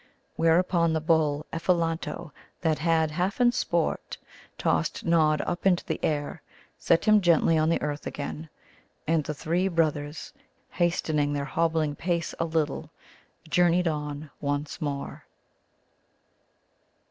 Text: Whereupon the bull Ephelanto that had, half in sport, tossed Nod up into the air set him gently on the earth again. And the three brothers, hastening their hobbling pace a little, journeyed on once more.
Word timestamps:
Whereupon 0.35 0.93
the 0.93 0.99
bull 0.99 1.45
Ephelanto 1.53 2.31
that 2.61 2.79
had, 2.79 3.11
half 3.11 3.39
in 3.39 3.51
sport, 3.51 4.17
tossed 4.57 5.05
Nod 5.05 5.41
up 5.41 5.63
into 5.67 5.85
the 5.85 5.99
air 6.03 6.41
set 6.79 7.05
him 7.05 7.21
gently 7.21 7.55
on 7.55 7.69
the 7.69 7.79
earth 7.83 8.07
again. 8.07 8.49
And 9.05 9.23
the 9.23 9.35
three 9.35 9.67
brothers, 9.67 10.33
hastening 10.71 11.33
their 11.33 11.45
hobbling 11.45 11.95
pace 11.95 12.33
a 12.39 12.45
little, 12.45 12.89
journeyed 13.47 13.87
on 13.87 14.31
once 14.39 14.81
more. 14.81 15.23